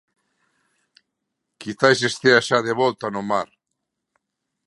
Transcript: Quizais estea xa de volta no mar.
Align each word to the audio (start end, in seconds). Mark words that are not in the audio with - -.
Quizais 1.61 1.99
estea 2.09 2.39
xa 2.47 2.59
de 2.67 2.73
volta 2.81 3.05
no 3.15 3.21
mar. 3.31 3.47